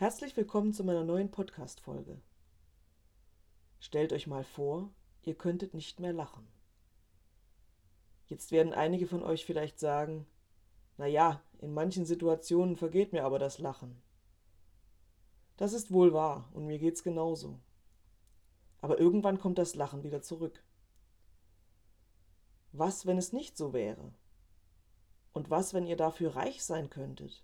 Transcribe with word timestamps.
Herzlich 0.00 0.36
willkommen 0.36 0.72
zu 0.72 0.84
meiner 0.84 1.02
neuen 1.02 1.28
Podcast-Folge. 1.28 2.20
Stellt 3.80 4.12
euch 4.12 4.28
mal 4.28 4.44
vor, 4.44 4.92
ihr 5.22 5.34
könntet 5.34 5.74
nicht 5.74 5.98
mehr 5.98 6.12
lachen. 6.12 6.46
Jetzt 8.26 8.52
werden 8.52 8.72
einige 8.72 9.08
von 9.08 9.24
euch 9.24 9.44
vielleicht 9.44 9.80
sagen, 9.80 10.24
na 10.98 11.06
ja, 11.08 11.42
in 11.58 11.74
manchen 11.74 12.06
Situationen 12.06 12.76
vergeht 12.76 13.12
mir 13.12 13.24
aber 13.24 13.40
das 13.40 13.58
Lachen. 13.58 14.00
Das 15.56 15.72
ist 15.72 15.90
wohl 15.90 16.12
wahr 16.12 16.48
und 16.52 16.68
mir 16.68 16.78
geht's 16.78 17.02
genauso. 17.02 17.58
Aber 18.80 19.00
irgendwann 19.00 19.40
kommt 19.40 19.58
das 19.58 19.74
Lachen 19.74 20.04
wieder 20.04 20.22
zurück. 20.22 20.62
Was, 22.70 23.04
wenn 23.04 23.18
es 23.18 23.32
nicht 23.32 23.56
so 23.56 23.72
wäre? 23.72 24.12
Und 25.32 25.50
was, 25.50 25.74
wenn 25.74 25.88
ihr 25.88 25.96
dafür 25.96 26.36
reich 26.36 26.62
sein 26.62 26.88
könntet? 26.88 27.42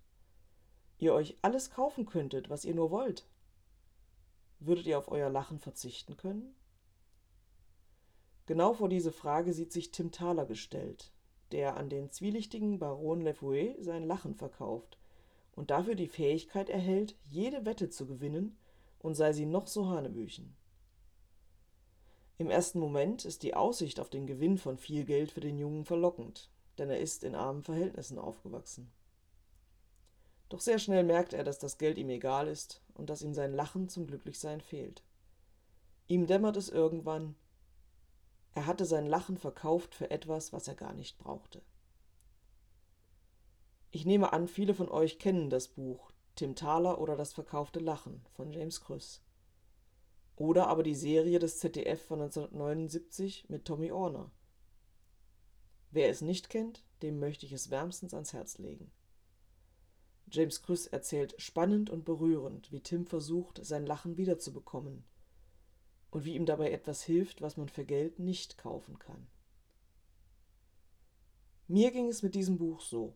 Ihr 1.04 1.12
euch 1.12 1.36
alles 1.42 1.68
kaufen 1.68 2.06
könntet, 2.06 2.48
was 2.48 2.64
ihr 2.64 2.74
nur 2.74 2.90
wollt? 2.90 3.26
Würdet 4.58 4.86
ihr 4.86 4.96
auf 4.96 5.10
euer 5.10 5.28
Lachen 5.28 5.58
verzichten 5.58 6.16
können? 6.16 6.54
Genau 8.46 8.72
vor 8.72 8.88
diese 8.88 9.12
Frage 9.12 9.52
sieht 9.52 9.70
sich 9.70 9.90
Tim 9.90 10.12
Thaler 10.12 10.46
gestellt, 10.46 11.12
der 11.52 11.76
an 11.76 11.90
den 11.90 12.10
zwielichtigen 12.10 12.78
Baron 12.78 13.20
Lefouet 13.20 13.84
sein 13.84 14.04
Lachen 14.04 14.34
verkauft 14.34 14.96
und 15.54 15.70
dafür 15.70 15.94
die 15.94 16.08
Fähigkeit 16.08 16.70
erhält, 16.70 17.16
jede 17.28 17.66
Wette 17.66 17.90
zu 17.90 18.06
gewinnen, 18.06 18.56
und 18.98 19.14
sei 19.14 19.34
sie 19.34 19.44
noch 19.44 19.66
so 19.66 19.88
hanebüchen. 19.88 20.56
Im 22.38 22.48
ersten 22.48 22.78
Moment 22.78 23.26
ist 23.26 23.42
die 23.42 23.52
Aussicht 23.52 24.00
auf 24.00 24.08
den 24.08 24.26
Gewinn 24.26 24.56
von 24.56 24.78
viel 24.78 25.04
Geld 25.04 25.32
für 25.32 25.40
den 25.40 25.58
Jungen 25.58 25.84
verlockend, 25.84 26.48
denn 26.78 26.88
er 26.88 26.98
ist 26.98 27.24
in 27.24 27.34
armen 27.34 27.62
Verhältnissen 27.62 28.18
aufgewachsen. 28.18 28.90
Doch 30.54 30.60
sehr 30.60 30.78
schnell 30.78 31.02
merkt 31.02 31.32
er, 31.32 31.42
dass 31.42 31.58
das 31.58 31.78
Geld 31.78 31.98
ihm 31.98 32.10
egal 32.10 32.46
ist 32.46 32.80
und 32.94 33.10
dass 33.10 33.22
ihm 33.22 33.34
sein 33.34 33.52
Lachen 33.52 33.88
zum 33.88 34.06
Glücklichsein 34.06 34.60
fehlt. 34.60 35.02
Ihm 36.06 36.28
dämmert 36.28 36.56
es 36.56 36.68
irgendwann, 36.68 37.34
er 38.54 38.66
hatte 38.66 38.84
sein 38.84 39.08
Lachen 39.08 39.36
verkauft 39.36 39.96
für 39.96 40.12
etwas, 40.12 40.52
was 40.52 40.68
er 40.68 40.76
gar 40.76 40.94
nicht 40.94 41.18
brauchte. 41.18 41.60
Ich 43.90 44.06
nehme 44.06 44.32
an, 44.32 44.46
viele 44.46 44.74
von 44.74 44.88
euch 44.88 45.18
kennen 45.18 45.50
das 45.50 45.66
Buch 45.66 46.12
Tim 46.36 46.54
Thaler 46.54 47.00
oder 47.00 47.16
das 47.16 47.32
verkaufte 47.32 47.80
Lachen 47.80 48.24
von 48.36 48.52
James 48.52 48.80
Krüss. 48.80 49.24
Oder 50.36 50.68
aber 50.68 50.84
die 50.84 50.94
Serie 50.94 51.40
des 51.40 51.58
ZDF 51.58 52.00
von 52.00 52.20
1979 52.20 53.46
mit 53.48 53.64
Tommy 53.64 53.90
Orner. 53.90 54.30
Wer 55.90 56.10
es 56.10 56.20
nicht 56.20 56.48
kennt, 56.48 56.84
dem 57.02 57.18
möchte 57.18 57.44
ich 57.44 57.50
es 57.50 57.70
wärmstens 57.70 58.14
ans 58.14 58.32
Herz 58.32 58.58
legen. 58.58 58.92
James 60.30 60.62
Krüss 60.62 60.86
erzählt 60.86 61.34
spannend 61.38 61.90
und 61.90 62.04
berührend, 62.04 62.72
wie 62.72 62.80
Tim 62.80 63.06
versucht, 63.06 63.64
sein 63.64 63.86
Lachen 63.86 64.16
wiederzubekommen 64.16 65.04
und 66.10 66.24
wie 66.24 66.34
ihm 66.34 66.46
dabei 66.46 66.70
etwas 66.70 67.02
hilft, 67.02 67.42
was 67.42 67.56
man 67.56 67.68
für 67.68 67.84
Geld 67.84 68.18
nicht 68.18 68.58
kaufen 68.58 68.98
kann. 68.98 69.26
Mir 71.66 71.90
ging 71.90 72.08
es 72.08 72.22
mit 72.22 72.34
diesem 72.34 72.58
Buch 72.58 72.80
so. 72.80 73.14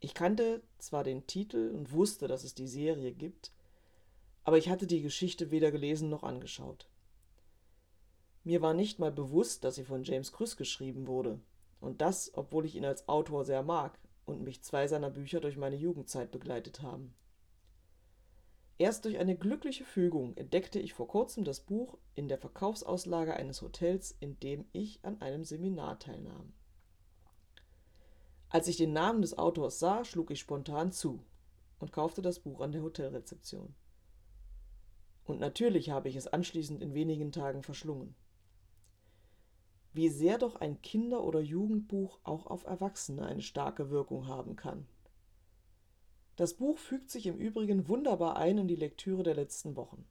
Ich 0.00 0.14
kannte 0.14 0.62
zwar 0.78 1.04
den 1.04 1.26
Titel 1.26 1.72
und 1.74 1.92
wusste, 1.92 2.28
dass 2.28 2.44
es 2.44 2.54
die 2.54 2.68
Serie 2.68 3.12
gibt, 3.12 3.52
aber 4.44 4.58
ich 4.58 4.68
hatte 4.68 4.86
die 4.86 5.02
Geschichte 5.02 5.50
weder 5.50 5.72
gelesen 5.72 6.08
noch 6.08 6.22
angeschaut. 6.22 6.88
Mir 8.44 8.62
war 8.62 8.74
nicht 8.74 8.98
mal 8.98 9.10
bewusst, 9.10 9.64
dass 9.64 9.74
sie 9.74 9.84
von 9.84 10.04
James 10.04 10.32
Krüss 10.32 10.56
geschrieben 10.56 11.06
wurde, 11.06 11.40
und 11.80 12.00
das, 12.00 12.32
obwohl 12.34 12.64
ich 12.64 12.76
ihn 12.76 12.84
als 12.84 13.08
Autor 13.08 13.44
sehr 13.44 13.62
mag 13.62 13.98
und 14.26 14.42
mich 14.42 14.62
zwei 14.62 14.86
seiner 14.86 15.10
Bücher 15.10 15.40
durch 15.40 15.56
meine 15.56 15.76
Jugendzeit 15.76 16.30
begleitet 16.30 16.82
haben. 16.82 17.14
Erst 18.78 19.06
durch 19.06 19.16
eine 19.18 19.36
glückliche 19.36 19.84
Fügung 19.84 20.36
entdeckte 20.36 20.78
ich 20.78 20.92
vor 20.92 21.08
kurzem 21.08 21.44
das 21.44 21.60
Buch 21.60 21.96
in 22.14 22.28
der 22.28 22.36
Verkaufsauslage 22.36 23.34
eines 23.34 23.62
Hotels, 23.62 24.14
in 24.20 24.38
dem 24.40 24.66
ich 24.72 25.02
an 25.02 25.22
einem 25.22 25.44
Seminar 25.44 25.98
teilnahm. 25.98 26.52
Als 28.50 28.68
ich 28.68 28.76
den 28.76 28.92
Namen 28.92 29.22
des 29.22 29.38
Autors 29.38 29.78
sah, 29.78 30.04
schlug 30.04 30.30
ich 30.30 30.40
spontan 30.40 30.92
zu 30.92 31.24
und 31.78 31.92
kaufte 31.92 32.20
das 32.20 32.40
Buch 32.40 32.60
an 32.60 32.72
der 32.72 32.82
Hotelrezeption. 32.82 33.74
Und 35.24 35.40
natürlich 35.40 35.90
habe 35.90 36.08
ich 36.08 36.16
es 36.16 36.26
anschließend 36.26 36.82
in 36.82 36.94
wenigen 36.94 37.32
Tagen 37.32 37.62
verschlungen. 37.62 38.14
Wie 39.96 40.10
sehr 40.10 40.36
doch 40.36 40.56
ein 40.56 40.82
Kinder- 40.82 41.24
oder 41.24 41.40
Jugendbuch 41.40 42.20
auch 42.22 42.44
auf 42.48 42.64
Erwachsene 42.64 43.24
eine 43.24 43.40
starke 43.40 43.88
Wirkung 43.88 44.26
haben 44.26 44.54
kann. 44.54 44.86
Das 46.36 46.52
Buch 46.52 46.76
fügt 46.76 47.10
sich 47.10 47.24
im 47.24 47.38
Übrigen 47.38 47.88
wunderbar 47.88 48.36
ein 48.36 48.58
in 48.58 48.68
die 48.68 48.76
Lektüre 48.76 49.22
der 49.22 49.34
letzten 49.34 49.74
Wochen. 49.74 50.04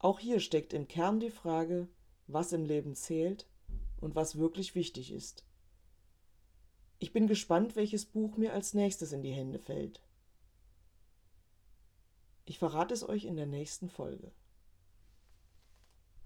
Auch 0.00 0.18
hier 0.18 0.40
steckt 0.40 0.72
im 0.72 0.88
Kern 0.88 1.20
die 1.20 1.30
Frage, 1.30 1.86
was 2.26 2.52
im 2.52 2.64
Leben 2.64 2.96
zählt 2.96 3.46
und 4.00 4.16
was 4.16 4.36
wirklich 4.36 4.74
wichtig 4.74 5.12
ist. 5.12 5.46
Ich 6.98 7.12
bin 7.12 7.28
gespannt, 7.28 7.76
welches 7.76 8.04
Buch 8.04 8.36
mir 8.36 8.52
als 8.52 8.74
nächstes 8.74 9.12
in 9.12 9.22
die 9.22 9.30
Hände 9.30 9.60
fällt. 9.60 10.02
Ich 12.46 12.58
verrate 12.58 12.94
es 12.94 13.08
euch 13.08 13.26
in 13.26 13.36
der 13.36 13.46
nächsten 13.46 13.90
Folge. 13.90 14.32